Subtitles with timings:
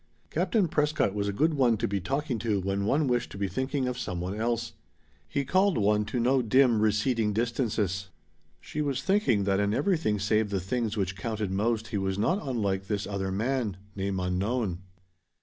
[0.31, 3.47] Captain Prescott was a good one to be talking to when one wished to be
[3.47, 4.73] thinking of some one else.
[5.27, 8.09] He called one to no dim, receding distances.
[8.59, 12.39] She was thinking that in everything save the things which counted most he was not
[12.41, 14.79] unlike this other man name unknown.